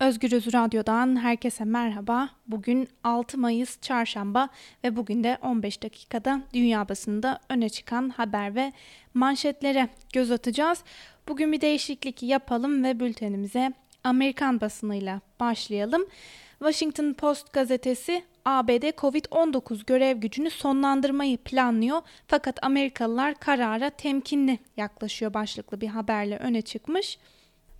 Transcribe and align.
Özgürüz 0.00 0.52
Radyo'dan 0.54 1.22
herkese 1.22 1.64
merhaba. 1.64 2.28
Bugün 2.46 2.88
6 3.04 3.38
Mayıs 3.38 3.80
Çarşamba 3.80 4.48
ve 4.84 4.96
bugün 4.96 5.24
de 5.24 5.38
15 5.42 5.82
dakikada 5.82 6.40
dünya 6.54 6.88
basında 6.88 7.40
öne 7.48 7.68
çıkan 7.68 8.08
haber 8.08 8.54
ve 8.54 8.72
manşetlere 9.14 9.88
göz 10.12 10.30
atacağız. 10.30 10.84
Bugün 11.28 11.52
bir 11.52 11.60
değişiklik 11.60 12.22
yapalım 12.22 12.84
ve 12.84 13.00
bültenimize 13.00 13.72
Amerikan 14.04 14.60
basınıyla 14.60 15.20
başlayalım. 15.40 16.06
Washington 16.58 17.12
Post 17.12 17.52
gazetesi 17.52 18.22
ABD 18.44 18.84
Covid-19 18.90 19.86
görev 19.86 20.16
gücünü 20.16 20.50
sonlandırmayı 20.50 21.38
planlıyor 21.38 22.02
fakat 22.28 22.64
Amerikalılar 22.64 23.34
karara 23.34 23.90
temkinli 23.90 24.58
yaklaşıyor 24.76 25.34
başlıklı 25.34 25.80
bir 25.80 25.88
haberle 25.88 26.36
öne 26.36 26.62
çıkmış. 26.62 27.18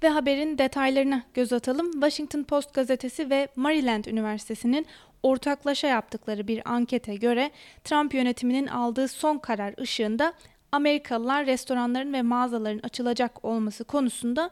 Ve 0.03 0.09
haberin 0.09 0.59
detaylarına 0.59 1.23
göz 1.35 1.53
atalım. 1.53 1.93
Washington 1.93 2.43
Post 2.43 2.75
gazetesi 2.75 3.31
ve 3.31 3.49
Maryland 3.57 4.05
Üniversitesi'nin 4.05 4.87
ortaklaşa 5.23 5.87
yaptıkları 5.87 6.49
bir 6.49 6.73
ankete 6.73 7.17
göre 7.17 7.51
Trump 7.85 8.15
yönetiminin 8.15 8.67
aldığı 8.67 9.09
son 9.09 9.39
karar 9.39 9.75
ışığında 9.81 10.33
Amerikalılar 10.73 11.47
restoranların 11.47 12.13
ve 12.13 12.23
mağazaların 12.23 12.81
açılacak 12.83 13.45
olması 13.45 13.85
konusunda 13.85 14.51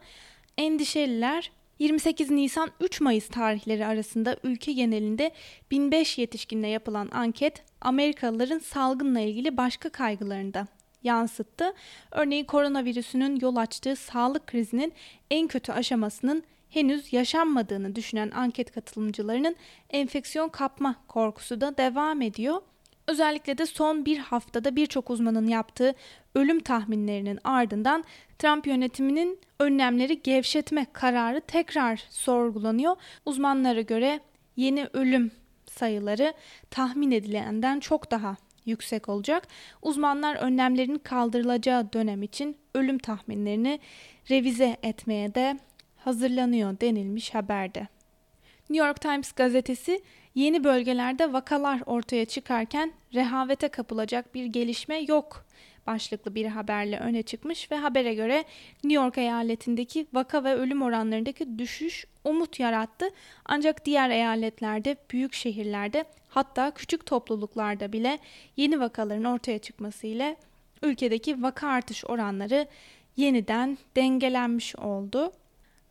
endişeliler 0.57 1.51
28 1.79 2.31
Nisan 2.31 2.71
3 2.81 3.01
Mayıs 3.01 3.27
tarihleri 3.27 3.85
arasında 3.85 4.37
ülke 4.43 4.73
genelinde 4.73 5.31
1005 5.71 6.17
yetişkinle 6.17 6.67
yapılan 6.67 7.09
anket 7.11 7.63
Amerikalıların 7.81 8.59
salgınla 8.59 9.19
ilgili 9.19 9.57
başka 9.57 9.89
kaygılarını 9.89 10.53
da 10.53 10.67
yansıttı. 11.03 11.73
Örneğin 12.11 12.45
koronavirüsünün 12.45 13.39
yol 13.41 13.55
açtığı 13.55 13.95
sağlık 13.95 14.47
krizinin 14.47 14.93
en 15.31 15.47
kötü 15.47 15.71
aşamasının 15.71 16.43
henüz 16.69 17.13
yaşanmadığını 17.13 17.95
düşünen 17.95 18.31
anket 18.31 18.71
katılımcılarının 18.71 19.55
enfeksiyon 19.89 20.49
kapma 20.49 20.95
korkusu 21.07 21.61
da 21.61 21.77
devam 21.77 22.21
ediyor. 22.21 22.61
Özellikle 23.07 23.57
de 23.57 23.65
son 23.65 24.05
bir 24.05 24.17
haftada 24.17 24.75
birçok 24.75 25.09
uzmanın 25.09 25.47
yaptığı 25.47 25.93
ölüm 26.35 26.59
tahminlerinin 26.59 27.39
ardından 27.43 28.03
Trump 28.39 28.67
yönetiminin 28.67 29.39
önlemleri 29.59 30.21
gevşetme 30.21 30.85
kararı 30.93 31.41
tekrar 31.41 32.03
sorgulanıyor. 32.09 32.95
Uzmanlara 33.25 33.81
göre 33.81 34.19
yeni 34.55 34.87
ölüm 34.93 35.31
sayıları 35.71 36.33
tahmin 36.71 37.11
edilenden 37.11 37.79
çok 37.79 38.11
daha 38.11 38.35
yüksek 38.65 39.09
olacak. 39.09 39.47
Uzmanlar 39.81 40.35
önlemlerin 40.35 40.97
kaldırılacağı 40.97 41.93
dönem 41.93 42.23
için 42.23 42.57
ölüm 42.73 42.97
tahminlerini 42.97 43.79
revize 44.29 44.77
etmeye 44.83 45.35
de 45.35 45.59
hazırlanıyor 45.97 46.79
denilmiş 46.81 47.35
haberde. 47.35 47.87
New 48.69 48.87
York 48.87 49.01
Times 49.01 49.31
gazetesi 49.31 50.01
yeni 50.35 50.63
bölgelerde 50.63 51.33
vakalar 51.33 51.81
ortaya 51.85 52.25
çıkarken 52.25 52.93
rehavete 53.13 53.67
kapılacak 53.67 54.35
bir 54.35 54.45
gelişme 54.45 54.99
yok 54.99 55.45
başlıklı 55.89 56.35
bir 56.35 56.45
haberle 56.45 56.99
öne 56.99 57.23
çıkmış 57.23 57.71
ve 57.71 57.75
habere 57.75 58.13
göre 58.13 58.43
New 58.83 59.03
York 59.03 59.17
eyaletindeki 59.17 60.07
vaka 60.13 60.43
ve 60.43 60.55
ölüm 60.55 60.81
oranlarındaki 60.81 61.59
düşüş 61.59 62.05
umut 62.23 62.59
yarattı. 62.59 63.05
Ancak 63.45 63.85
diğer 63.85 64.09
eyaletlerde, 64.09 64.95
büyük 65.11 65.33
şehirlerde 65.33 66.05
hatta 66.27 66.71
küçük 66.71 67.05
topluluklarda 67.05 67.93
bile 67.93 68.19
yeni 68.57 68.79
vakaların 68.79 69.23
ortaya 69.23 69.59
çıkması 69.59 70.07
ile 70.07 70.35
ülkedeki 70.81 71.43
vaka 71.43 71.67
artış 71.67 72.05
oranları 72.05 72.67
yeniden 73.17 73.77
dengelenmiş 73.95 74.75
oldu. 74.75 75.31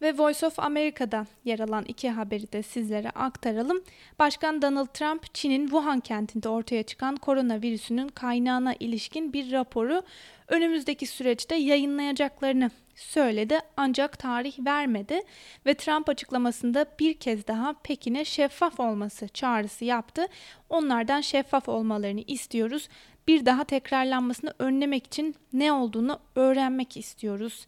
Ve 0.03 0.19
Voice 0.19 0.47
of 0.47 0.59
America'da 0.59 1.27
yer 1.45 1.59
alan 1.59 1.85
iki 1.85 2.11
haberi 2.11 2.53
de 2.53 2.63
sizlere 2.63 3.11
aktaralım. 3.11 3.83
Başkan 4.19 4.63
Donald 4.63 4.87
Trump, 4.87 5.35
Çin'in 5.35 5.63
Wuhan 5.63 6.01
kentinde 6.01 6.49
ortaya 6.49 6.83
çıkan 6.83 7.17
koronavirüsünün 7.17 8.09
kaynağına 8.09 8.75
ilişkin 8.81 9.33
bir 9.33 9.53
raporu 9.53 10.03
önümüzdeki 10.49 11.07
süreçte 11.07 11.55
yayınlayacaklarını 11.55 12.71
söyledi 12.95 13.59
ancak 13.77 14.19
tarih 14.19 14.59
vermedi 14.67 15.21
ve 15.67 15.75
Trump 15.75 16.09
açıklamasında 16.09 16.87
bir 17.01 17.15
kez 17.15 17.47
daha 17.47 17.73
Pekin'e 17.73 18.25
şeffaf 18.25 18.81
olması 18.81 19.29
çağrısı 19.29 19.85
yaptı. 19.85 20.27
Onlardan 20.69 21.21
şeffaf 21.21 21.69
olmalarını 21.69 22.21
istiyoruz. 22.27 22.89
Bir 23.29 23.47
daha 23.47 23.65
tekrarlanmasını 23.65 24.55
önlemek 24.59 25.07
için 25.07 25.35
ne 25.53 25.73
olduğunu 25.73 26.21
öğrenmek 26.37 26.97
istiyoruz 26.97 27.67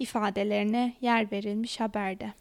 ifadelerine 0.00 0.92
yer 1.00 1.32
verilmiş 1.32 1.80
haberde. 1.80 2.32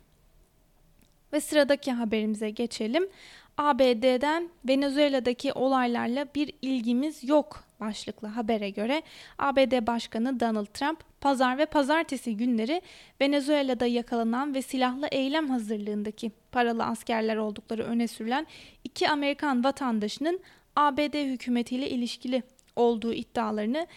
Ve 1.33 1.41
sıradaki 1.41 1.91
haberimize 1.91 2.49
geçelim. 2.49 3.09
ABD'den 3.57 4.49
Venezuela'daki 4.67 5.53
olaylarla 5.53 6.25
bir 6.35 6.53
ilgimiz 6.61 7.23
yok 7.23 7.63
başlıklı 7.79 8.27
habere 8.27 8.69
göre 8.69 9.01
ABD 9.39 9.87
Başkanı 9.87 10.39
Donald 10.39 10.65
Trump 10.65 10.99
pazar 11.21 11.57
ve 11.57 11.65
pazartesi 11.65 12.37
günleri 12.37 12.81
Venezuela'da 13.21 13.85
yakalanan 13.85 14.53
ve 14.53 14.61
silahlı 14.61 15.07
eylem 15.11 15.49
hazırlığındaki 15.49 16.31
paralı 16.51 16.83
askerler 16.83 17.35
oldukları 17.35 17.83
öne 17.83 18.07
sürülen 18.07 18.47
iki 18.83 19.09
Amerikan 19.09 19.63
vatandaşının 19.63 20.39
ABD 20.75 21.31
hükümetiyle 21.31 21.89
ilişkili 21.89 22.43
olduğu 22.75 23.13
iddialarını 23.13 23.87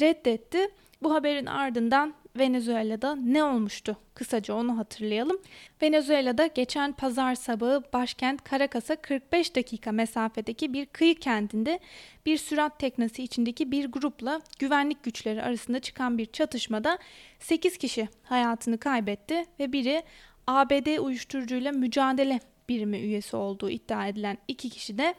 reddetti. 0.00 0.58
Bu 1.02 1.14
haberin 1.14 1.46
ardından 1.46 2.14
Venezuela'da 2.38 3.16
ne 3.16 3.44
olmuştu? 3.44 3.96
Kısaca 4.14 4.54
onu 4.54 4.78
hatırlayalım. 4.78 5.40
Venezuela'da 5.82 6.46
geçen 6.46 6.92
pazar 6.92 7.34
sabahı 7.34 7.82
başkent 7.92 8.50
Caracas'a 8.50 8.96
45 8.96 9.56
dakika 9.56 9.92
mesafedeki 9.92 10.72
bir 10.72 10.86
kıyı 10.86 11.14
kentinde 11.14 11.80
bir 12.26 12.38
sürat 12.38 12.78
teknesi 12.78 13.22
içindeki 13.22 13.70
bir 13.70 13.92
grupla 13.92 14.40
güvenlik 14.58 15.02
güçleri 15.02 15.42
arasında 15.42 15.80
çıkan 15.80 16.18
bir 16.18 16.26
çatışmada 16.26 16.98
8 17.38 17.78
kişi 17.78 18.08
hayatını 18.22 18.78
kaybetti 18.78 19.44
ve 19.60 19.72
biri 19.72 20.02
ABD 20.46 20.98
uyuşturucuyla 20.98 21.72
mücadele 21.72 22.40
birimi 22.68 22.98
üyesi 22.98 23.36
olduğu 23.36 23.70
iddia 23.70 24.08
edilen 24.08 24.38
iki 24.48 24.70
kişi 24.70 24.98
de 24.98 25.14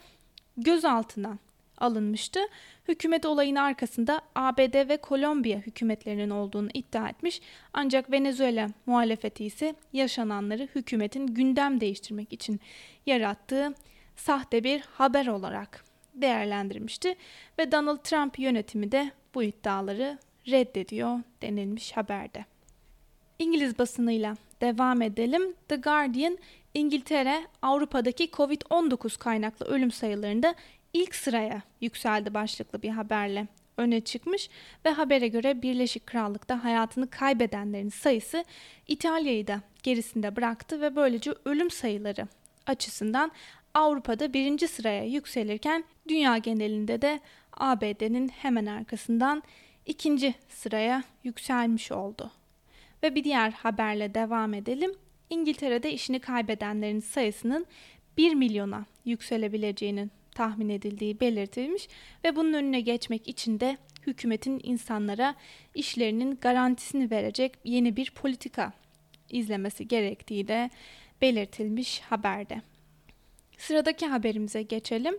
gözaltına 0.58 1.38
alınmıştı. 1.78 2.40
Hükümet 2.92 3.26
olayın 3.26 3.56
arkasında 3.56 4.22
ABD 4.36 4.90
ve 4.90 4.98
Kolombiya 4.98 5.60
hükümetlerinin 5.60 6.30
olduğunu 6.30 6.70
iddia 6.74 7.10
etmiş. 7.10 7.42
Ancak 7.74 8.12
Venezuela 8.12 8.70
muhalefeti 8.86 9.46
ise 9.46 9.76
yaşananları 9.94 10.68
hükümetin 10.76 11.28
gündem 11.28 11.82
değiştirmek 11.82 12.34
için 12.34 12.60
yarattığı 13.06 13.74
sahte 14.16 14.64
bir 14.64 14.82
haber 14.82 15.28
olarak 15.28 15.86
değerlendirmişti 16.14 17.16
ve 17.60 17.72
Donald 17.72 17.98
Trump 17.98 18.40
yönetimi 18.40 18.92
de 18.92 19.12
bu 19.36 19.44
iddiaları 19.44 20.18
reddediyor 20.48 21.20
denilmiş 21.42 21.98
haberde. 21.98 22.46
İngiliz 23.40 23.80
basınıyla 23.80 24.36
devam 24.62 25.02
edelim. 25.02 25.54
The 25.68 25.76
Guardian, 25.76 26.38
İngiltere 26.74 27.48
Avrupa'daki 27.62 28.30
Covid-19 28.30 29.18
kaynaklı 29.18 29.66
ölüm 29.66 29.92
sayılarında 29.92 30.56
ilk 30.94 31.16
sıraya 31.16 31.62
yükseldi 31.82 32.34
başlıklı 32.34 32.82
bir 32.82 32.90
haberle 32.90 33.48
öne 33.78 34.02
çıkmış 34.02 34.50
ve 34.86 34.90
habere 34.90 35.28
göre 35.28 35.62
Birleşik 35.62 36.08
Krallık'ta 36.08 36.64
hayatını 36.64 37.10
kaybedenlerin 37.10 37.90
sayısı 37.90 38.46
İtalya'yı 38.88 39.48
da 39.48 39.62
gerisinde 39.84 40.36
bıraktı 40.36 40.82
ve 40.82 40.96
böylece 40.96 41.34
ölüm 41.46 41.72
sayıları 41.72 42.28
açısından 42.68 43.32
Avrupa'da 43.74 44.34
birinci 44.34 44.68
sıraya 44.68 45.04
yükselirken 45.04 45.84
dünya 46.08 46.38
genelinde 46.38 47.02
de 47.02 47.20
ABD'nin 47.54 48.30
hemen 48.30 48.66
arkasından 48.66 49.44
ikinci 49.86 50.34
sıraya 50.50 51.04
yükselmiş 51.24 51.92
oldu. 51.92 52.32
Ve 53.04 53.16
bir 53.16 53.24
diğer 53.24 53.52
haberle 53.52 54.14
devam 54.14 54.54
edelim. 54.54 54.92
İngiltere'de 55.30 55.94
işini 55.94 56.20
kaybedenlerin 56.20 57.00
sayısının 57.00 57.66
1 58.18 58.36
milyona 58.36 58.86
yükselebileceğinin 59.06 60.12
tahmin 60.36 60.70
edildiği 60.70 61.20
belirtilmiş 61.20 61.88
ve 62.24 62.36
bunun 62.36 62.54
önüne 62.54 62.82
geçmek 62.82 63.28
için 63.28 63.60
de 63.60 63.78
hükümetin 64.08 64.60
insanlara 64.64 65.36
işlerinin 65.76 66.38
garantisini 66.42 67.12
verecek 67.12 67.58
yeni 67.64 67.96
bir 67.96 68.12
politika 68.12 68.74
izlemesi 69.30 69.88
gerektiği 69.88 70.48
de 70.48 70.70
belirtilmiş 71.22 72.00
haberde. 72.00 72.62
Sıradaki 73.58 74.08
haberimize 74.08 74.62
geçelim. 74.62 75.16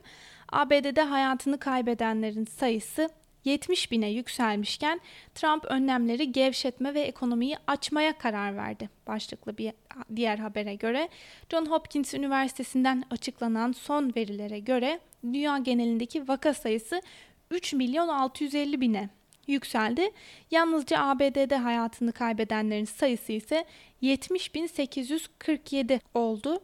ABD'de 0.53 1.03
hayatını 1.03 1.59
kaybedenlerin 1.59 2.45
sayısı 2.45 3.09
70 3.45 3.91
bine 3.91 4.11
yükselmişken 4.11 5.01
Trump 5.35 5.65
önlemleri 5.65 6.33
gevşetme 6.33 6.95
ve 6.95 7.01
ekonomiyi 7.01 7.57
açmaya 7.67 8.19
karar 8.19 8.57
verdi. 8.57 8.91
Başlıklı 9.07 9.59
bir 9.59 9.73
diğer 10.17 10.39
habere 10.39 10.75
göre 10.75 11.09
John 11.51 11.67
Hopkins 11.67 12.15
Üniversitesi'nden 12.15 13.05
açıklanan 13.11 13.73
son 13.73 14.13
verilere 14.17 14.59
göre 14.59 15.01
dünya 15.23 15.59
genelindeki 15.59 16.29
vaka 16.29 16.55
sayısı 16.55 17.03
3 17.51 17.73
milyon 17.75 18.09
650 18.09 18.81
bine 18.81 19.09
yükseldi. 19.47 20.11
Yalnızca 20.51 21.03
ABD'de 21.03 21.57
hayatını 21.57 22.13
kaybedenlerin 22.13 22.85
sayısı 22.85 23.33
ise 23.33 23.65
70.847 24.03 26.01
oldu. 26.15 26.61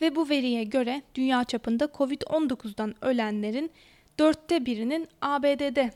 Ve 0.00 0.16
bu 0.16 0.28
veriye 0.28 0.64
göre 0.64 1.02
dünya 1.14 1.44
çapında 1.44 1.84
Covid-19'dan 1.84 2.94
ölenlerin 3.00 3.70
dörtte 4.20 4.66
birinin 4.66 5.08
ABD'de 5.22 5.90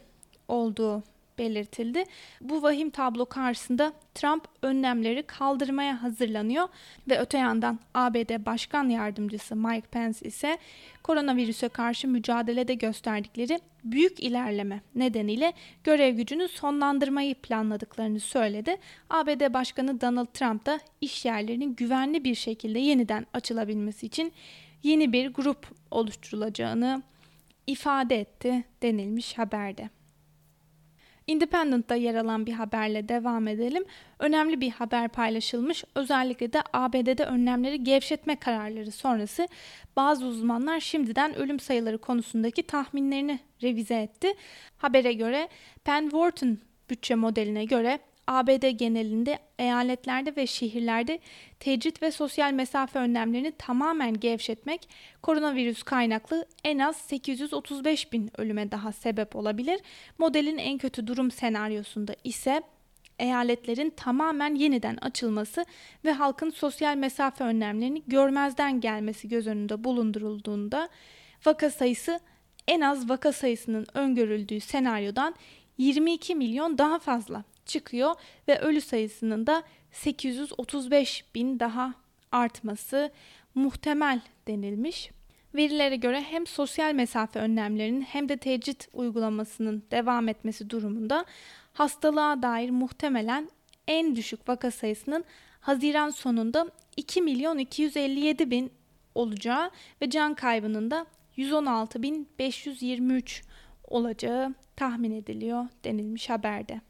olduğu 0.48 1.02
belirtildi. 1.38 2.04
Bu 2.40 2.62
vahim 2.62 2.90
tablo 2.90 3.26
karşısında 3.26 3.92
Trump 4.14 4.44
önlemleri 4.62 5.22
kaldırmaya 5.22 6.02
hazırlanıyor 6.02 6.68
ve 7.08 7.18
öte 7.20 7.38
yandan 7.38 7.78
ABD 7.94 8.46
Başkan 8.46 8.88
Yardımcısı 8.88 9.56
Mike 9.56 9.88
Pence 9.90 10.18
ise 10.22 10.58
koronavirüse 11.02 11.68
karşı 11.68 12.08
mücadelede 12.08 12.74
gösterdikleri 12.74 13.58
büyük 13.84 14.20
ilerleme 14.20 14.80
nedeniyle 14.94 15.52
görev 15.84 16.14
gücünü 16.14 16.48
sonlandırmayı 16.48 17.34
planladıklarını 17.34 18.20
söyledi. 18.20 18.76
ABD 19.10 19.54
Başkanı 19.54 20.00
Donald 20.00 20.26
Trump 20.26 20.66
da 20.66 20.80
iş 21.00 21.24
yerlerinin 21.24 21.74
güvenli 21.74 22.24
bir 22.24 22.34
şekilde 22.34 22.78
yeniden 22.78 23.26
açılabilmesi 23.32 24.06
için 24.06 24.32
yeni 24.82 25.12
bir 25.12 25.28
grup 25.28 25.66
oluşturulacağını 25.90 27.02
ifade 27.66 28.20
etti 28.20 28.64
denilmiş 28.82 29.38
haberde. 29.38 29.90
Independent'da 31.26 31.94
yer 31.94 32.14
alan 32.14 32.46
bir 32.46 32.52
haberle 32.52 33.08
devam 33.08 33.48
edelim. 33.48 33.84
Önemli 34.18 34.60
bir 34.60 34.70
haber 34.70 35.08
paylaşılmış. 35.08 35.84
Özellikle 35.94 36.52
de 36.52 36.62
ABD'de 36.72 37.24
önlemleri 37.24 37.84
gevşetme 37.84 38.36
kararları 38.36 38.90
sonrası 38.90 39.48
bazı 39.96 40.26
uzmanlar 40.26 40.80
şimdiden 40.80 41.34
ölüm 41.34 41.60
sayıları 41.60 41.98
konusundaki 41.98 42.62
tahminlerini 42.62 43.38
revize 43.62 43.94
etti. 43.94 44.28
Habere 44.76 45.12
göre 45.12 45.48
Penn 45.84 46.02
Wharton 46.02 46.58
bütçe 46.90 47.14
modeline 47.14 47.64
göre 47.64 47.98
ABD 48.26 48.70
genelinde 48.70 49.38
eyaletlerde 49.58 50.36
ve 50.36 50.46
şehirlerde 50.46 51.18
tecrit 51.60 52.02
ve 52.02 52.10
sosyal 52.10 52.52
mesafe 52.52 52.98
önlemlerini 52.98 53.52
tamamen 53.58 54.20
gevşetmek 54.20 54.88
koronavirüs 55.22 55.82
kaynaklı 55.82 56.46
en 56.64 56.78
az 56.78 56.96
835 56.96 58.12
bin 58.12 58.30
ölüme 58.40 58.70
daha 58.70 58.92
sebep 58.92 59.36
olabilir. 59.36 59.80
Modelin 60.18 60.58
en 60.58 60.78
kötü 60.78 61.06
durum 61.06 61.30
senaryosunda 61.30 62.14
ise 62.24 62.62
eyaletlerin 63.18 63.90
tamamen 63.90 64.54
yeniden 64.54 64.96
açılması 64.96 65.64
ve 66.04 66.12
halkın 66.12 66.50
sosyal 66.50 66.96
mesafe 66.96 67.44
önlemlerini 67.44 68.02
görmezden 68.06 68.80
gelmesi 68.80 69.28
göz 69.28 69.46
önünde 69.46 69.84
bulundurulduğunda 69.84 70.88
vaka 71.46 71.70
sayısı 71.70 72.20
en 72.68 72.80
az 72.80 73.08
vaka 73.08 73.32
sayısının 73.32 73.86
öngörüldüğü 73.94 74.60
senaryodan 74.60 75.34
22 75.78 76.34
milyon 76.34 76.78
daha 76.78 76.98
fazla 76.98 77.44
çıkıyor 77.66 78.14
ve 78.48 78.58
ölü 78.58 78.80
sayısının 78.80 79.46
da 79.46 79.62
835 79.92 81.24
bin 81.34 81.60
daha 81.60 81.94
artması 82.32 83.10
muhtemel 83.54 84.20
denilmiş. 84.48 85.10
Verilere 85.54 85.96
göre 85.96 86.20
hem 86.22 86.46
sosyal 86.46 86.94
mesafe 86.94 87.40
önlemlerinin 87.40 88.02
hem 88.02 88.28
de 88.28 88.36
tecrit 88.36 88.88
uygulamasının 88.92 89.82
devam 89.90 90.28
etmesi 90.28 90.70
durumunda 90.70 91.24
hastalığa 91.72 92.42
dair 92.42 92.70
muhtemelen 92.70 93.48
en 93.88 94.16
düşük 94.16 94.48
vaka 94.48 94.70
sayısının 94.70 95.24
Haziran 95.60 96.10
sonunda 96.10 96.70
2 96.96 97.22
milyon 97.22 97.58
257 97.58 98.50
bin 98.50 98.72
olacağı 99.14 99.70
ve 100.02 100.10
can 100.10 100.34
kaybının 100.34 100.90
da 100.90 101.06
116 101.36 102.02
bin 102.02 102.28
523 102.38 103.42
olacağı 103.84 104.54
tahmin 104.76 105.12
ediliyor 105.12 105.66
denilmiş 105.84 106.30
haberde. 106.30 106.80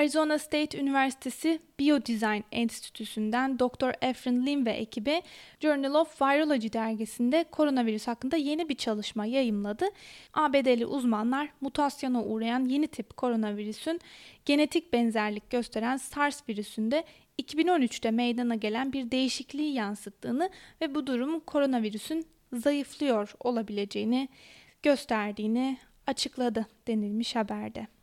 Arizona 0.00 0.38
State 0.38 0.78
Üniversitesi 0.78 1.60
Biodesign 1.78 2.42
Enstitüsü'nden 2.52 3.58
Dr. 3.58 3.92
Efren 4.02 4.46
Lim 4.46 4.66
ve 4.66 4.70
ekibi 4.70 5.22
Journal 5.60 5.94
of 5.94 6.22
Virology 6.22 6.72
dergisinde 6.72 7.44
koronavirüs 7.52 8.06
hakkında 8.06 8.36
yeni 8.36 8.68
bir 8.68 8.74
çalışma 8.74 9.26
yayımladı. 9.26 9.84
ABD'li 10.34 10.86
uzmanlar 10.86 11.48
mutasyona 11.60 12.24
uğrayan 12.24 12.64
yeni 12.64 12.86
tip 12.86 13.16
koronavirüsün 13.16 14.00
genetik 14.44 14.92
benzerlik 14.92 15.50
gösteren 15.50 15.96
SARS 15.96 16.48
virüsünde 16.48 17.04
2013'te 17.42 18.10
meydana 18.10 18.54
gelen 18.54 18.92
bir 18.92 19.10
değişikliği 19.10 19.72
yansıttığını 19.72 20.50
ve 20.80 20.94
bu 20.94 21.06
durum 21.06 21.40
koronavirüsün 21.40 22.26
zayıflıyor 22.52 23.34
olabileceğini 23.40 24.28
gösterdiğini 24.82 25.78
açıkladı 26.06 26.66
denilmiş 26.86 27.36
haberde. 27.36 27.99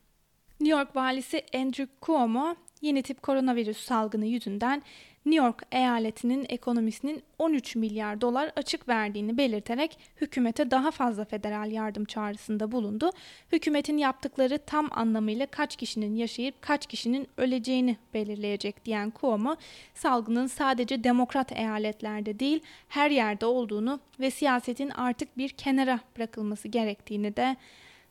New 0.60 0.78
York 0.78 0.96
valisi 0.96 1.44
Andrew 1.56 1.88
Cuomo 2.02 2.56
yeni 2.82 3.04
tip 3.04 3.24
koronavirüs 3.24 3.78
salgını 3.78 4.26
yüzünden 4.26 4.82
New 5.26 5.46
York 5.46 5.64
eyaletinin 5.72 6.46
ekonomisinin 6.50 7.24
13 7.40 7.76
milyar 7.76 8.22
dolar 8.22 8.52
açık 8.56 8.88
verdiğini 8.88 9.38
belirterek 9.38 9.98
hükümete 10.22 10.72
daha 10.72 10.92
fazla 10.92 11.26
federal 11.26 11.72
yardım 11.72 12.06
çağrısında 12.06 12.72
bulundu. 12.72 13.12
Hükümetin 13.52 13.98
yaptıkları 13.98 14.58
tam 14.58 14.90
anlamıyla 14.92 15.46
kaç 15.46 15.76
kişinin 15.76 16.16
yaşayıp 16.16 16.62
kaç 16.62 16.88
kişinin 16.88 17.28
öleceğini 17.38 17.98
belirleyecek 18.14 18.86
diyen 18.86 19.14
Cuomo, 19.22 19.56
salgının 19.94 20.48
sadece 20.48 21.04
demokrat 21.04 21.52
eyaletlerde 21.52 22.40
değil 22.40 22.60
her 22.88 23.12
yerde 23.12 23.46
olduğunu 23.46 24.00
ve 24.20 24.32
siyasetin 24.32 24.90
artık 24.90 25.38
bir 25.38 25.50
kenara 25.50 26.00
bırakılması 26.18 26.68
gerektiğini 26.68 27.36
de 27.36 27.58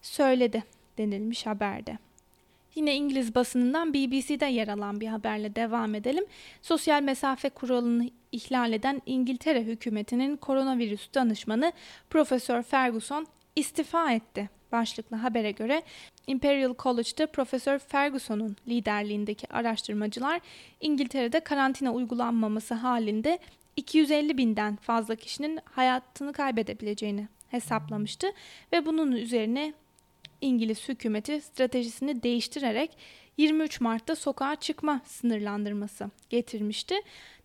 söyledi 0.02 0.64
denilmiş 0.98 1.46
haberde. 1.46 2.05
Yine 2.76 2.94
İngiliz 2.96 3.34
basınından 3.34 3.94
BBC'de 3.94 4.46
yer 4.46 4.68
alan 4.68 5.00
bir 5.00 5.06
haberle 5.06 5.54
devam 5.54 5.94
edelim. 5.94 6.24
Sosyal 6.62 7.02
mesafe 7.02 7.48
kuralını 7.48 8.10
ihlal 8.32 8.72
eden 8.72 9.02
İngiltere 9.06 9.62
hükümetinin 9.62 10.36
koronavirüs 10.36 11.14
danışmanı 11.14 11.72
Profesör 12.10 12.62
Ferguson 12.62 13.26
istifa 13.56 14.12
etti. 14.12 14.50
Başlıklı 14.72 15.16
habere 15.16 15.50
göre 15.50 15.82
Imperial 16.26 16.74
College'da 16.78 17.26
Profesör 17.26 17.78
Ferguson'un 17.78 18.56
liderliğindeki 18.68 19.52
araştırmacılar 19.52 20.40
İngiltere'de 20.80 21.40
karantina 21.40 21.92
uygulanmaması 21.92 22.74
halinde 22.74 23.38
250 23.76 24.38
binden 24.38 24.76
fazla 24.76 25.14
kişinin 25.14 25.58
hayatını 25.64 26.32
kaybedebileceğini 26.32 27.28
hesaplamıştı 27.48 28.26
ve 28.72 28.86
bunun 28.86 29.12
üzerine 29.12 29.72
İngiliz 30.40 30.88
hükümeti 30.88 31.40
stratejisini 31.40 32.22
değiştirerek 32.22 32.90
23 33.36 33.80
Mart'ta 33.80 34.16
sokağa 34.16 34.56
çıkma 34.56 35.00
sınırlandırması 35.04 36.10
getirmişti. 36.30 36.94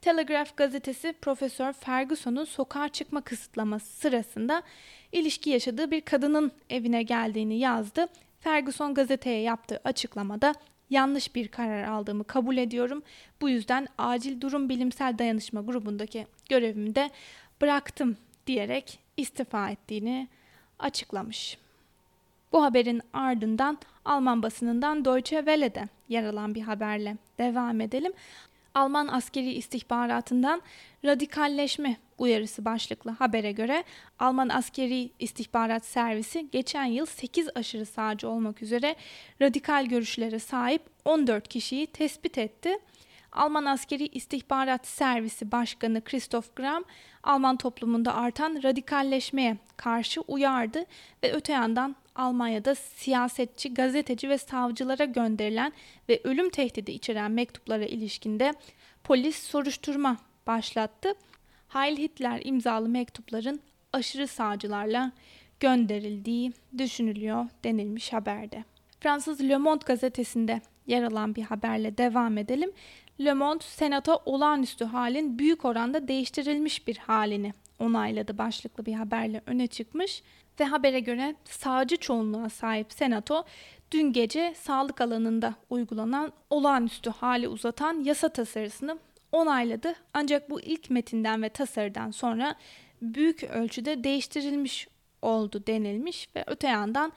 Telegraph 0.01 0.57
gazetesi 0.57 1.13
Profesör 1.21 1.73
Ferguson'un 1.73 2.45
sokağa 2.45 2.89
çıkma 2.89 3.21
kısıtlaması 3.21 3.85
sırasında 3.85 4.63
ilişki 5.11 5.49
yaşadığı 5.49 5.91
bir 5.91 6.01
kadının 6.01 6.51
evine 6.69 7.03
geldiğini 7.03 7.59
yazdı. 7.59 8.07
Ferguson 8.39 8.93
gazeteye 8.93 9.41
yaptığı 9.41 9.81
açıklamada 9.83 10.55
yanlış 10.89 11.35
bir 11.35 11.47
karar 11.47 11.83
aldığımı 11.83 12.23
kabul 12.23 12.57
ediyorum. 12.57 13.03
Bu 13.41 13.49
yüzden 13.49 13.87
acil 13.97 14.41
durum 14.41 14.69
bilimsel 14.69 15.17
dayanışma 15.17 15.61
grubundaki 15.61 16.27
görevimi 16.49 16.95
de 16.95 17.09
bıraktım 17.61 18.17
diyerek 18.47 18.99
istifa 19.17 19.69
ettiğini 19.69 20.27
açıklamış. 20.79 21.57
Bu 22.51 22.63
haberin 22.63 23.01
ardından 23.13 23.77
Alman 24.05 24.43
basınından 24.43 25.05
Deutsche 25.05 25.37
Welle'de 25.37 25.89
yer 26.09 26.23
alan 26.23 26.55
bir 26.55 26.61
haberle 26.61 27.17
devam 27.39 27.81
edelim. 27.81 28.13
Alman 28.75 29.07
askeri 29.07 29.53
istihbaratından 29.53 30.61
radikalleşme 31.05 31.97
uyarısı 32.17 32.65
başlıklı 32.65 33.11
habere 33.11 33.51
göre 33.51 33.83
Alman 34.19 34.49
askeri 34.49 35.11
istihbarat 35.19 35.85
servisi 35.85 36.49
geçen 36.51 36.85
yıl 36.85 37.05
8 37.05 37.49
aşırı 37.55 37.85
sağcı 37.85 38.29
olmak 38.29 38.61
üzere 38.61 38.95
radikal 39.41 39.85
görüşlere 39.85 40.39
sahip 40.39 40.81
14 41.05 41.47
kişiyi 41.47 41.87
tespit 41.87 42.37
etti. 42.37 42.77
Alman 43.31 43.65
Askeri 43.65 44.07
İstihbarat 44.07 44.87
Servisi 44.87 45.51
Başkanı 45.51 46.03
Christoph 46.03 46.55
Gramm, 46.55 46.83
Alman 47.23 47.57
toplumunda 47.57 48.15
artan 48.15 48.59
radikalleşmeye 48.63 49.57
karşı 49.77 50.21
uyardı 50.21 50.85
ve 51.23 51.33
öte 51.33 51.53
yandan 51.53 51.95
Almanya'da 52.15 52.75
siyasetçi, 52.75 53.73
gazeteci 53.73 54.29
ve 54.29 54.37
savcılara 54.37 55.05
gönderilen 55.05 55.73
ve 56.09 56.21
ölüm 56.23 56.49
tehdidi 56.49 56.91
içeren 56.91 57.31
mektuplara 57.31 57.85
ilişkinde 57.85 58.53
polis 59.03 59.43
soruşturma 59.43 60.17
başlattı. 60.47 61.13
Heil 61.67 61.97
Hitler 61.97 62.41
imzalı 62.43 62.89
mektupların 62.89 63.61
aşırı 63.93 64.27
sağcılarla 64.27 65.11
gönderildiği 65.59 66.53
düşünülüyor 66.77 67.45
denilmiş 67.63 68.13
haberde. 68.13 68.63
Fransız 68.99 69.41
Le 69.41 69.57
Monde 69.57 69.83
gazetesinde 69.85 70.61
yer 70.87 71.03
alan 71.03 71.35
bir 71.35 71.43
haberle 71.43 71.97
devam 71.97 72.37
edelim. 72.37 72.71
Le 73.19 73.33
Monde, 73.33 73.63
Senato 73.63 74.21
olağanüstü 74.25 74.85
halin 74.85 75.39
büyük 75.39 75.65
oranda 75.65 76.07
değiştirilmiş 76.07 76.87
bir 76.87 76.97
halini 76.97 77.53
onayladı 77.79 78.37
başlıklı 78.37 78.85
bir 78.85 78.93
haberle 78.93 79.41
öne 79.45 79.67
çıkmış 79.67 80.23
ve 80.61 80.65
habere 80.65 80.99
göre 80.99 81.35
sağcı 81.45 81.97
çoğunluğa 81.97 82.49
sahip 82.49 82.93
Senato 82.93 83.43
dün 83.91 84.13
gece 84.13 84.53
sağlık 84.57 85.01
alanında 85.01 85.55
uygulanan 85.69 86.33
olağanüstü 86.49 87.09
hali 87.09 87.47
uzatan 87.47 88.03
yasa 88.03 88.29
tasarısını 88.29 88.97
onayladı. 89.31 89.93
Ancak 90.13 90.49
bu 90.49 90.61
ilk 90.61 90.89
metinden 90.89 91.43
ve 91.43 91.49
tasarıdan 91.49 92.11
sonra 92.11 92.55
büyük 93.01 93.43
ölçüde 93.43 94.03
değiştirilmiş 94.03 94.87
oldu 95.21 95.63
denilmiş 95.67 96.29
ve 96.35 96.43
öte 96.47 96.67
yandan 96.67 97.11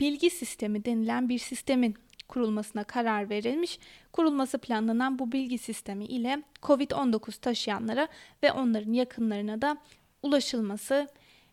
bilgi 0.00 0.30
sistemi 0.30 0.84
denilen 0.84 1.28
bir 1.28 1.38
sistemin 1.38 1.94
kurulmasına 2.28 2.84
karar 2.84 3.30
verilmiş. 3.30 3.78
Kurulması 4.12 4.58
planlanan 4.58 5.18
bu 5.18 5.32
bilgi 5.32 5.58
sistemi 5.58 6.04
ile 6.04 6.42
COVID-19 6.62 7.40
taşıyanlara 7.40 8.08
ve 8.42 8.52
onların 8.52 8.92
yakınlarına 8.92 9.62
da 9.62 9.76
ulaşılması 10.22 11.08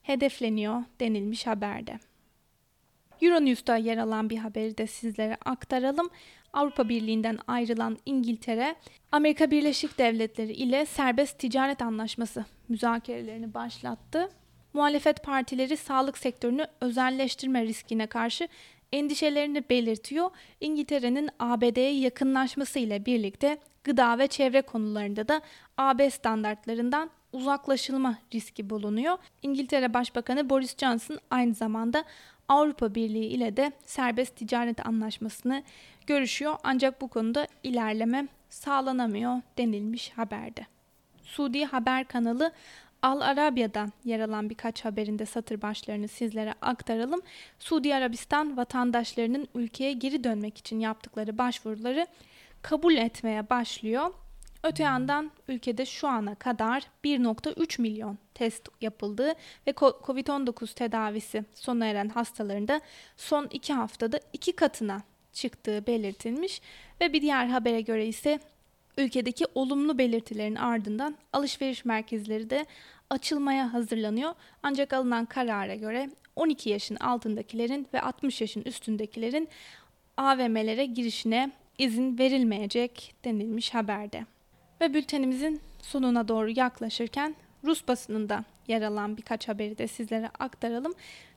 hedefleniyor 0.08 0.84
denilmiş 1.00 1.48
haberde. 1.48 2.00
Euronews'ta 3.22 3.78
yer 3.78 3.98
alan 3.98 4.30
bir 4.30 4.38
haberi 4.38 4.78
de 4.78 4.88
sizlere 4.88 5.38
aktaralım. 5.46 6.10
Avrupa 6.54 6.90
Birliği'nden 6.90 7.40
ayrılan 7.48 7.98
İngiltere, 8.06 8.76
Amerika 9.12 9.52
Birleşik 9.52 9.98
Devletleri 9.98 10.54
ile 10.54 10.86
serbest 10.86 11.40
ticaret 11.40 11.82
anlaşması 11.82 12.46
müzakerelerini 12.70 13.54
başlattı. 13.54 14.30
Muhalefet 14.74 15.24
partileri 15.24 15.78
sağlık 15.78 16.18
sektörünü 16.18 16.68
özelleştirme 16.82 17.64
riskine 17.64 18.08
karşı 18.08 18.48
endişelerini 18.92 19.70
belirtiyor. 19.70 20.30
İngiltere'nin 20.62 21.30
ABD'ye 21.40 22.00
yakınlaşması 22.00 22.80
ile 22.80 23.06
birlikte 23.06 23.58
gıda 23.84 24.18
ve 24.18 24.28
çevre 24.28 24.62
konularında 24.62 25.28
da 25.28 25.42
AB 25.78 26.10
standartlarından 26.10 27.10
uzaklaşılma 27.38 28.18
riski 28.34 28.70
bulunuyor. 28.70 29.18
İngiltere 29.42 29.94
Başbakanı 29.94 30.50
Boris 30.50 30.78
Johnson 30.78 31.20
aynı 31.32 31.54
zamanda 31.54 32.04
Avrupa 32.48 32.96
Birliği 32.96 33.26
ile 33.26 33.58
de 33.58 33.72
serbest 33.86 34.36
ticaret 34.36 34.86
anlaşmasını 34.86 35.64
görüşüyor 36.08 36.56
ancak 36.64 37.02
bu 37.02 37.08
konuda 37.08 37.48
ilerleme 37.64 38.28
sağlanamıyor 38.50 39.42
denilmiş 39.58 40.10
haberde. 40.10 40.66
Suudi 41.24 41.66
Haber 41.66 42.08
kanalı 42.08 42.52
Al 43.02 43.22
Arabya'dan 43.22 43.92
yer 44.06 44.20
alan 44.20 44.50
birkaç 44.50 44.86
haberinde 44.86 45.26
satır 45.26 45.62
başlarını 45.62 46.08
sizlere 46.08 46.54
aktaralım. 46.62 47.22
Suudi 47.60 47.96
Arabistan 47.96 48.58
vatandaşlarının 48.58 49.48
ülkeye 49.56 49.94
geri 49.94 50.24
dönmek 50.24 50.58
için 50.58 50.80
yaptıkları 50.80 51.38
başvuruları 51.38 52.08
kabul 52.62 52.96
etmeye 52.96 53.50
başlıyor. 53.50 54.14
Öte 54.68 54.84
yandan 54.84 55.32
ülkede 55.48 55.86
şu 55.86 56.08
ana 56.08 56.36
kadar 56.36 56.84
1.3 57.04 57.82
milyon 57.82 58.18
test 58.34 58.70
yapıldığı 58.82 59.34
ve 59.68 59.72
COVID-19 59.72 60.74
tedavisi 60.74 61.46
sona 61.54 61.86
eren 61.86 62.10
hastalarında 62.10 62.82
son 63.18 63.48
iki 63.52 63.74
haftada 63.74 64.20
iki 64.34 64.52
katına 64.52 65.02
çıktığı 65.34 65.88
belirtilmiş 65.88 66.62
ve 67.02 67.14
bir 67.14 67.22
diğer 67.22 67.48
habere 67.48 67.82
göre 67.82 68.06
ise 68.08 68.40
ülkedeki 68.98 69.46
olumlu 69.56 69.98
belirtilerin 69.98 70.56
ardından 70.56 71.16
alışveriş 71.34 71.86
merkezleri 71.86 72.50
de 72.50 72.66
açılmaya 73.10 73.74
hazırlanıyor. 73.74 74.34
Ancak 74.64 74.94
alınan 74.94 75.26
karara 75.26 75.76
göre 75.76 76.10
12 76.36 76.70
yaşın 76.70 76.96
altındakilerin 76.96 77.88
ve 77.94 78.02
60 78.02 78.42
yaşın 78.42 78.62
üstündekilerin 78.62 79.50
AVM'lere 80.18 80.86
girişine 80.86 81.52
izin 81.78 82.18
verilmeyecek 82.18 83.16
denilmiş 83.26 83.74
haberde. 83.74 84.37
Ve 84.82 84.94
bültenimizin 84.94 85.62
sonuna 85.82 86.28
doğru 86.28 86.50
yaklaşırken 86.50 87.36
Rus 87.64 87.88
basınında 87.88 88.44
yer 88.68 88.82
alan 88.82 89.18
birkaç 89.18 89.48
haberi 89.48 89.78
de 89.78 89.88
sizlere 89.88 90.30
aktaralım. 90.40 90.94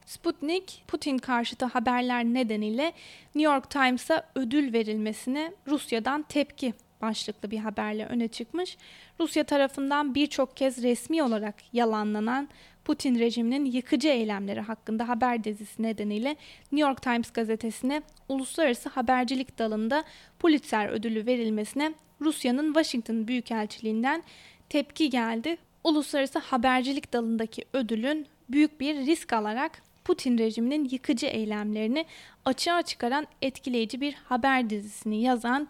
Sputnik, 0.07 0.85
Putin 0.89 1.19
karşıtı 1.19 1.65
haberler 1.65 2.25
nedeniyle 2.25 2.93
New 3.35 3.53
York 3.53 3.71
Times'a 3.71 4.27
ödül 4.35 4.73
verilmesine 4.73 5.53
Rusya'dan 5.67 6.23
tepki 6.23 6.75
başlıklı 7.03 7.51
bir 7.51 7.59
haberle 7.59 8.07
öne 8.07 8.29
çıkmış. 8.29 8.77
Rusya 9.21 9.45
tarafından 9.45 10.15
birçok 10.15 10.57
kez 10.57 10.83
resmi 10.83 11.23
olarak 11.23 11.55
yalanlanan 11.73 12.49
Putin 12.85 13.19
rejiminin 13.19 13.65
yıkıcı 13.65 14.09
eylemleri 14.09 14.61
hakkında 14.61 15.09
haber 15.09 15.45
dizisi 15.45 15.83
nedeniyle 15.83 16.37
New 16.73 16.89
York 16.89 17.03
Times 17.03 17.31
gazetesine 17.31 18.03
uluslararası 18.29 18.89
habercilik 18.89 19.59
dalında 19.59 20.05
Pulitzer 20.39 20.89
ödülü 20.89 21.27
verilmesine 21.27 21.95
Rusya'nın 22.21 22.67
Washington 22.67 23.29
Büyükelçiliğinden 23.29 24.23
tepki 24.69 25.11
geldi. 25.11 25.57
Uluslararası 25.85 26.39
habercilik 26.39 27.13
dalındaki 27.13 27.65
ödülün 27.73 28.27
büyük 28.49 28.81
bir 28.81 28.97
risk 28.97 29.33
alarak 29.33 29.83
Putin 30.05 30.39
rejiminin 30.39 30.89
yıkıcı 30.91 31.27
eylemlerini 31.27 32.07
açığa 32.45 32.83
çıkaran 32.83 33.27
etkileyici 33.43 34.01
bir 34.01 34.15
haber 34.15 34.71
dizisini 34.71 35.23
yazan 35.23 35.69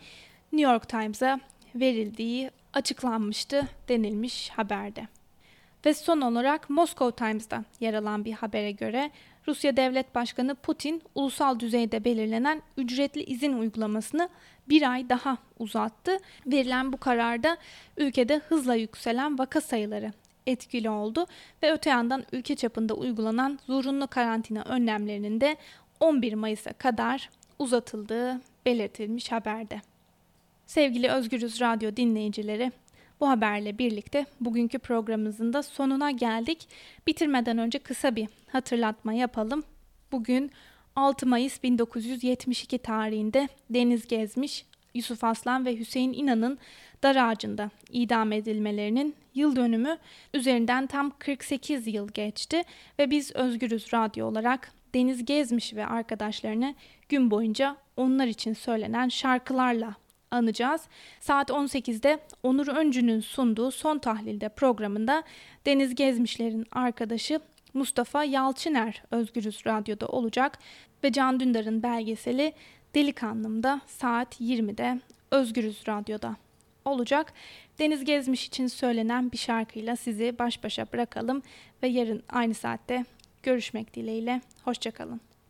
New 0.52 0.72
York 0.72 0.88
Times'a 0.88 1.40
verildiği 1.74 2.50
açıklanmıştı 2.72 3.68
denilmiş 3.88 4.50
haberde. 4.50 5.08
Ve 5.86 5.94
son 5.94 6.20
olarak 6.20 6.70
Moscow 6.70 7.26
Times'da 7.26 7.64
yer 7.80 7.94
alan 7.94 8.24
bir 8.24 8.32
habere 8.32 8.72
göre 8.72 9.10
Rusya 9.48 9.76
Devlet 9.76 10.14
Başkanı 10.14 10.54
Putin 10.54 11.02
ulusal 11.14 11.60
düzeyde 11.60 12.04
belirlenen 12.04 12.62
ücretli 12.76 13.24
izin 13.24 13.52
uygulamasını 13.52 14.28
bir 14.68 14.92
ay 14.92 15.08
daha 15.08 15.36
uzattı. 15.58 16.18
Verilen 16.46 16.92
bu 16.92 16.96
kararda 16.96 17.56
ülkede 17.96 18.40
hızla 18.48 18.74
yükselen 18.74 19.38
vaka 19.38 19.60
sayıları 19.60 20.12
etkili 20.46 20.90
oldu 20.90 21.26
ve 21.62 21.72
öte 21.72 21.90
yandan 21.90 22.24
ülke 22.32 22.56
çapında 22.56 22.94
uygulanan 22.94 23.58
zorunlu 23.66 24.06
karantina 24.06 24.62
önlemlerinin 24.62 25.40
de 25.40 25.56
11 26.00 26.34
Mayıs'a 26.34 26.72
kadar 26.72 27.30
uzatıldığı 27.58 28.40
belirtilmiş 28.66 29.32
haberde. 29.32 29.80
Sevgili 30.66 31.08
Özgürüz 31.08 31.60
Radyo 31.60 31.96
dinleyicileri, 31.96 32.72
bu 33.20 33.28
haberle 33.28 33.78
birlikte 33.78 34.26
bugünkü 34.40 34.78
programımızın 34.78 35.52
da 35.52 35.62
sonuna 35.62 36.10
geldik. 36.10 36.68
Bitirmeden 37.06 37.58
önce 37.58 37.78
kısa 37.78 38.16
bir 38.16 38.28
hatırlatma 38.52 39.12
yapalım. 39.12 39.62
Bugün 40.12 40.50
6 40.96 41.26
Mayıs 41.26 41.62
1972 41.62 42.78
tarihinde 42.78 43.48
Deniz 43.70 44.08
Gezmiş, 44.08 44.64
Yusuf 44.94 45.24
Aslan 45.24 45.64
ve 45.64 45.78
Hüseyin 45.78 46.12
İnan'ın 46.12 46.58
dar 47.02 47.16
ağacında 47.16 47.70
idam 47.90 48.32
edilmelerinin 48.32 49.14
yıl 49.34 49.56
dönümü 49.56 49.98
üzerinden 50.34 50.86
tam 50.86 51.12
48 51.18 51.86
yıl 51.86 52.08
geçti 52.08 52.62
ve 52.98 53.10
biz 53.10 53.36
Özgürüz 53.36 53.94
Radyo 53.94 54.26
olarak 54.26 54.72
Deniz 54.94 55.24
Gezmiş 55.24 55.74
ve 55.74 55.86
arkadaşlarını 55.86 56.74
gün 57.08 57.30
boyunca 57.30 57.76
onlar 57.96 58.26
için 58.26 58.52
söylenen 58.52 59.08
şarkılarla 59.08 59.94
anacağız. 60.30 60.82
Saat 61.20 61.50
18'de 61.50 62.18
Onur 62.42 62.68
Öncü'nün 62.68 63.20
sunduğu 63.20 63.70
Son 63.70 63.98
Tahlil'de 63.98 64.48
programında 64.48 65.22
Deniz 65.66 65.94
Gezmişler'in 65.94 66.66
arkadaşı 66.72 67.40
Mustafa 67.74 68.24
Yalçıner 68.24 69.02
Özgürüz 69.10 69.66
Radyo'da 69.66 70.06
olacak 70.06 70.58
ve 71.04 71.12
Can 71.12 71.40
Dündar'ın 71.40 71.82
belgeseli 71.82 72.52
Delikanlım'da 72.94 73.80
saat 73.86 74.40
20'de 74.40 75.00
Özgürüz 75.30 75.88
Radyo'da 75.88 76.36
olacak. 76.84 77.32
Deniz 77.78 78.04
Gezmiş 78.04 78.46
için 78.46 78.66
söylenen 78.66 79.32
bir 79.32 79.38
şarkıyla 79.38 79.96
sizi 79.96 80.38
baş 80.38 80.64
başa 80.64 80.86
bırakalım 80.92 81.42
ve 81.82 81.88
yarın 81.88 82.22
aynı 82.28 82.54
saatte 82.54 83.04
görüşmek 83.42 83.94
dileğiyle. 83.94 84.40
Hoşçakalın. 84.64 85.29